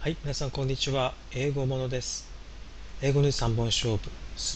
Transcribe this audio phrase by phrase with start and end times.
[0.00, 1.12] はい、皆さんこんにちは。
[1.32, 2.24] 英語ものです。
[3.02, 4.10] 英語の3本勝負、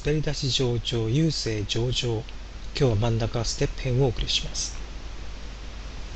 [0.07, 2.23] 滑り出し上々、優勢上々。
[2.23, 2.25] 今
[2.75, 4.77] 日は真ん中ステップ編をお送りします。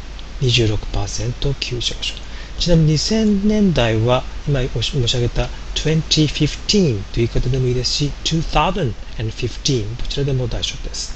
[0.41, 2.15] 26%急上昇。
[2.59, 11.15] ちなみに2000年代は今申し上げた2015という言い方でもいいですし2015どちらでも大丈夫です。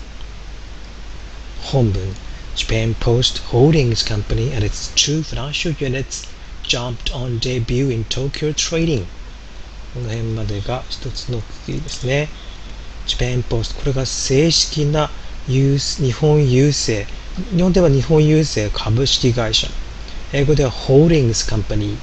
[1.63, 6.27] 本文 Japan Post Holdings Company and its two financial units
[6.63, 9.07] jumped on debut in Tokyo Trading.
[9.95, 12.29] この辺までが一つの区切りですね。
[13.07, 15.11] Japan Post これが正式な
[15.47, 17.11] 日本郵政
[17.57, 19.67] 日本では日本郵政株式会社
[20.35, 21.97] 英語では Holdings Company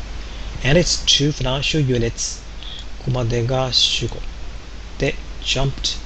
[0.67, 2.41] and its two financial units
[2.97, 4.15] ここまでが主語
[4.97, 5.99] で jumped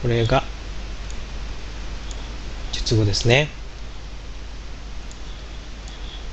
[0.00, 0.43] これが
[2.84, 3.48] 述語ですね。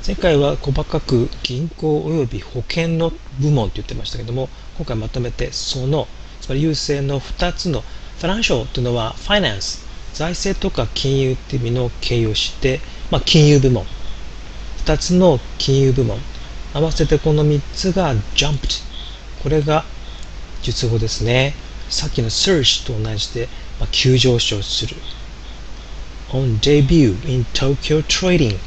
[0.06, 6.08] 前回は細かく銀行及び保険の部門と言ってましたけども、今回まとめてその、
[6.42, 13.86] つまり郵政の2つの、ファナンシャルというのはファイナンス、財政とか金融っていう意味の形容して、まあ、金融部門、
[14.86, 16.20] 2つの金融部門、
[16.74, 18.84] 合わせてこの3つが jumped。
[19.42, 19.86] これが
[20.64, 21.54] 述語ですね。
[21.90, 23.48] さっきの surge と同じで、
[23.80, 24.98] まあ、急上昇する。
[26.34, 28.58] On debut in Tokyo Trading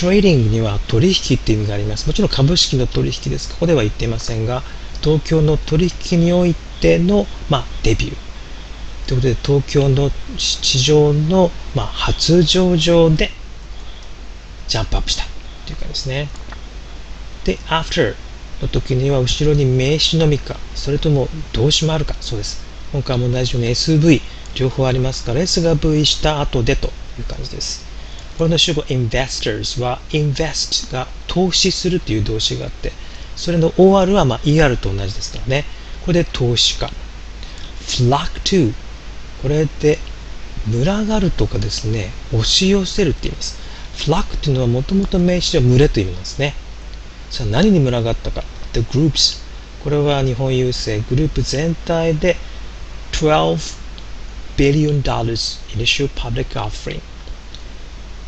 [0.00, 2.06] トレーディングには取引っていう意味があります。
[2.06, 3.52] もちろん株式の取引です。
[3.52, 4.62] ここでは言っていませんが、
[5.02, 8.16] 東京の取引においての、まあ、デビュー。
[9.06, 13.30] ということで、東京の市場の、まあ、初上場で
[14.68, 15.24] ジャンプアップした
[15.66, 16.28] というかですね。
[17.44, 18.14] で、after
[18.60, 22.14] の時には後ろに名詞のみか、それとも動詞もあるか。
[22.20, 22.64] そうです。
[22.92, 24.20] 今回も同じように SV、
[24.54, 25.34] 両方ありますか？
[25.34, 27.84] ら S が V した後でという感じです。
[28.38, 32.92] これの主語 investors は invest が投資するという動詞があって、
[33.36, 35.64] それの OR はま ER と同じですからね。
[36.04, 36.90] これで投資家。
[37.80, 38.72] flock to
[39.42, 39.98] これで
[40.70, 43.58] 群がるとかですね、押し寄せるって言います。
[43.94, 46.54] flock というのはもともと名詞では群れと言いう意味なんですね。
[47.30, 48.42] さあ何に群がったか。
[48.72, 49.42] the groups
[49.82, 52.36] これは日本郵政グループ全体で
[53.12, 53.76] 12
[54.62, 57.00] billion dollars initial public offering.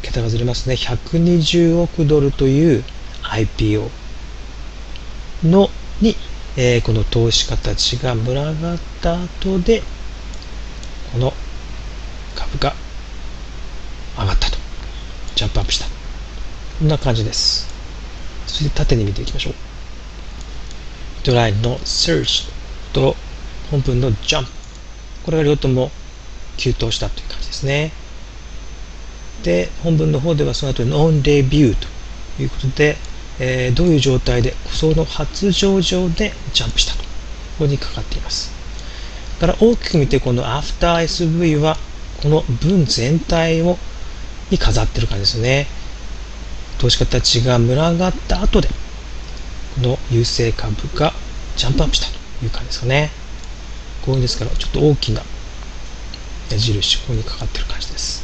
[0.03, 0.75] 桁がずれますね。
[0.75, 2.83] 120億ドルという
[3.22, 3.89] IPO
[5.44, 6.17] のに、
[6.56, 9.83] えー、この投資家たちが群がった後で
[11.12, 11.33] この
[12.34, 12.75] 株が
[14.19, 14.59] 上がったと。
[15.37, 15.87] ジャンプアップした。
[16.81, 17.69] こんな感じです。
[18.49, 19.55] そして縦に見ていきましょう。
[21.23, 22.50] ドライの search
[22.93, 23.15] と
[23.71, 24.47] 本文の jump
[25.25, 25.91] これが両方とも
[26.56, 27.92] 急騰したという感じですね。
[29.42, 32.97] で、本文の方ではその後に on debut ということで、
[33.38, 37.03] えー、どういう状態で、その初上場でジャンプしたと。
[37.03, 37.09] こ
[37.60, 38.50] こにかかっています。
[39.41, 41.76] だから大きく見て、この after SV は、
[42.22, 43.78] この文全体を
[44.50, 45.66] に飾ってる感じですね。
[46.78, 51.12] 投資家たちが群がった後で、この優勢株が
[51.56, 53.11] ジャンプアップしたという感じですかね。
[54.05, 55.23] こういうですから、ちょっと大きな
[56.55, 58.23] 矢印、ここにかかってる感じです。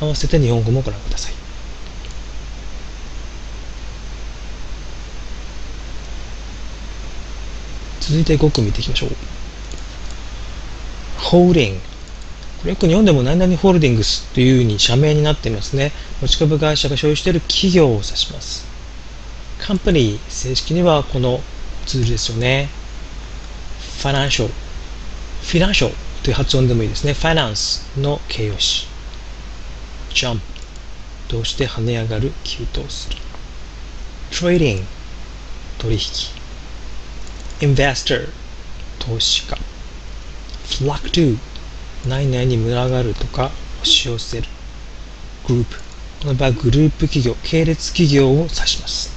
[0.00, 1.32] 合わせて日本語もご覧ください。
[8.00, 9.10] 続いて5句見ていきましょう。
[11.18, 11.80] holding
[12.58, 15.90] これよく日本でも何々ホールディングスというふうに社名になっていますね。
[16.22, 18.64] 持ち株会社が所有している企業を指します。
[19.58, 21.40] company 正式にはこの
[21.86, 22.68] ツールですよね。
[23.98, 24.48] financial
[25.42, 27.12] フィナンシャルという発音でもいいですね。
[27.12, 28.88] ファイナンスの形容詞。
[30.10, 30.40] jump
[31.28, 33.16] どうして跳ね上がる、急騰する。
[34.32, 34.82] trading
[35.78, 36.00] 取引。
[37.60, 38.28] investor
[38.98, 39.56] 投資家。
[40.64, 41.38] flock to
[42.08, 43.52] 何々に群がるとか
[43.82, 44.48] 押し寄せる。
[45.46, 45.76] グループ
[46.22, 47.36] この場合グループ企業。
[47.44, 49.12] 系列企業を指します。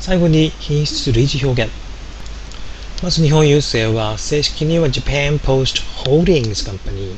[0.00, 1.87] 最後に品質類似表現。
[3.00, 7.16] まず日本郵政は正式には Japan Post Holdings Company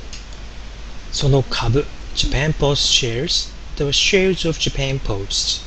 [1.10, 5.64] その株 Japan Post Shares では Shares of Japan Post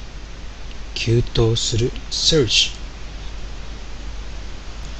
[0.93, 2.75] 急騰する Surge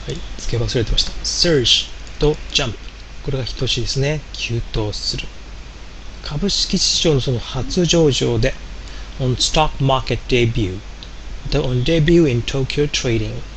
[0.08, 2.74] はい付け忘れてました Surge と Jump
[3.24, 5.28] これが等しいですね急騰する
[6.24, 8.56] 株式市場のその初上場で
[9.20, 10.80] on stock market debut
[11.52, 13.53] the on debut in Tokyo Trading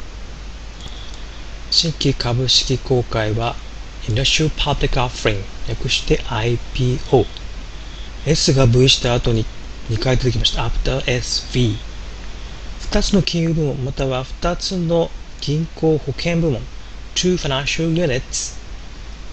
[1.76, 3.54] 新規株式公開は
[4.04, 7.26] Initial Public Offering 略して IPO
[8.24, 9.44] S が V した後に
[9.90, 11.76] 2回出てきました After SV
[12.80, 15.10] 2つの金融部門または2つの
[15.42, 16.62] 銀行保険部門
[17.14, 18.58] Two Financial Units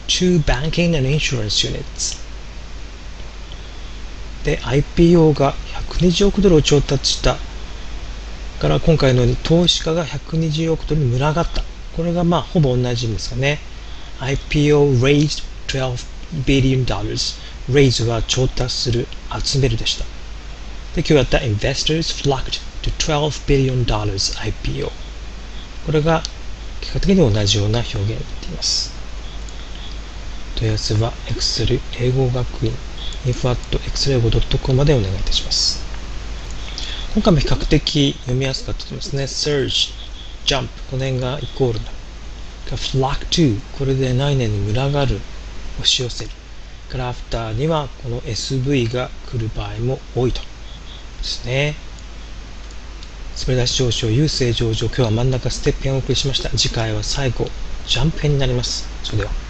[0.10, 2.22] Two Banking and Insurance Units
[4.44, 5.54] で IPO が
[5.88, 7.38] 120億ドルを調達した
[8.60, 11.64] から今回のように投資家が120億ドルに群がった
[11.96, 13.60] これがまあほぼ同じですかね
[14.20, 16.06] IPO raised 12
[16.46, 19.08] billion dollars raise は調達する
[19.44, 20.06] 集めるでした
[20.96, 24.90] で今日やった investors flocked to 12 billion dollars IPO
[25.86, 26.24] これが
[26.82, 28.94] 結果的に同じような表現になっています
[30.56, 32.74] 問い合わせは Excel 英語学院
[33.26, 35.84] info.excelego.com までお願いいたします
[37.14, 40.03] 今回も比較的読みやすかったですね surge
[40.46, 41.92] jump この辺がイコールだ。
[42.76, 45.20] flock to これで何年に群がる
[45.80, 46.32] 押し寄せる。
[46.90, 50.42] クラフターにはこの SV が来る場合も多いと。
[50.42, 51.76] ですね。
[53.42, 56.50] 滑り出し上昇優勢上場今日は真ん中ステップ編をお送りしました。
[56.50, 57.48] 次回は最後
[57.88, 58.88] ジャンプ編になります。
[59.04, 59.43] それでは。